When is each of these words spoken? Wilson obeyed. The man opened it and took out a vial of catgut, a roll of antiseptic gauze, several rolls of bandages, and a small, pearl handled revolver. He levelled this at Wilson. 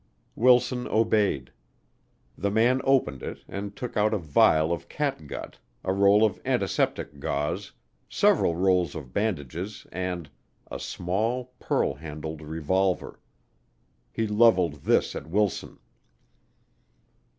Wilson 0.35 0.87
obeyed. 0.87 1.51
The 2.35 2.49
man 2.49 2.81
opened 2.85 3.21
it 3.21 3.43
and 3.47 3.75
took 3.75 3.95
out 3.95 4.15
a 4.15 4.17
vial 4.17 4.73
of 4.73 4.89
catgut, 4.89 5.59
a 5.83 5.93
roll 5.93 6.25
of 6.25 6.41
antiseptic 6.43 7.19
gauze, 7.19 7.73
several 8.09 8.55
rolls 8.55 8.95
of 8.95 9.13
bandages, 9.13 9.85
and 9.91 10.27
a 10.71 10.79
small, 10.79 11.53
pearl 11.59 11.93
handled 11.93 12.41
revolver. 12.41 13.19
He 14.11 14.25
levelled 14.25 14.85
this 14.85 15.15
at 15.15 15.27
Wilson. 15.29 15.77